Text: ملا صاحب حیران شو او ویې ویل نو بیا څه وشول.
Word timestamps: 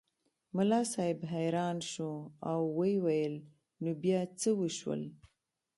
ملا 0.55 0.81
صاحب 0.93 1.19
حیران 1.33 1.77
شو 1.91 2.11
او 2.49 2.59
ویې 2.77 2.97
ویل 3.05 3.35
نو 3.83 3.89
بیا 4.01 4.19
څه 4.39 4.49
وشول. 4.59 5.01